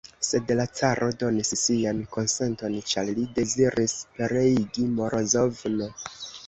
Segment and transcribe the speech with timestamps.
[0.27, 5.81] Sed la caro donis sian konsenton, ĉar li deziris pereigi Morozov'n.